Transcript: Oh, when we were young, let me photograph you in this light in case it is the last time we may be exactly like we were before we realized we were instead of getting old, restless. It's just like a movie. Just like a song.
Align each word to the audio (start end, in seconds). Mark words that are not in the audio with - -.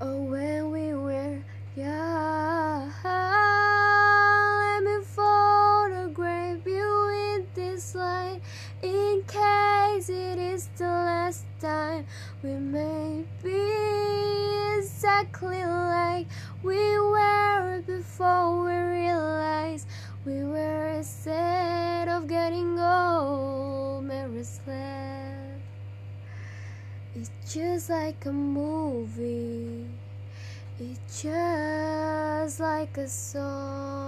Oh, 0.00 0.22
when 0.22 0.70
we 0.70 0.94
were 0.94 1.42
young, 1.74 2.92
let 3.02 4.84
me 4.84 5.02
photograph 5.02 6.64
you 6.64 7.34
in 7.34 7.46
this 7.52 7.96
light 7.96 8.40
in 8.80 9.24
case 9.26 10.08
it 10.08 10.38
is 10.38 10.68
the 10.76 10.84
last 10.84 11.46
time 11.60 12.06
we 12.44 12.50
may 12.50 13.24
be 13.42 14.78
exactly 14.78 15.64
like 15.64 16.28
we 16.62 16.96
were 17.00 17.82
before 17.84 18.62
we 18.66 18.70
realized 18.70 19.88
we 20.24 20.44
were 20.44 20.90
instead 20.90 22.06
of 22.06 22.28
getting 22.28 22.78
old, 22.78 24.06
restless. 24.08 25.38
It's 27.16 27.30
just 27.52 27.90
like 27.90 28.26
a 28.26 28.32
movie. 28.32 29.67
Just 31.10 32.60
like 32.60 32.98
a 32.98 33.08
song. 33.08 34.07